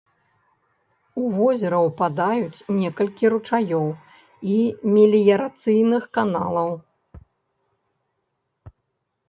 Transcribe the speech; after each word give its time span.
У 1.23 1.27
возера 1.39 1.77
ўпадаюць 1.87 2.65
некалькі 2.79 3.25
ручаёў 3.35 3.87
і 4.55 4.57
меліярацыйных 4.95 6.03
каналаў. 6.19 6.77